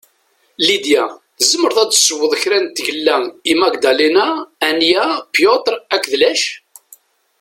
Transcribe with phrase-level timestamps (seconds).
[0.65, 1.03] Lidia,
[1.37, 3.17] tezemreḍ ad tessewweḍ kra n tgella
[3.51, 4.27] i Magdalena,
[4.67, 6.45] Ania, Piotr akked Lech?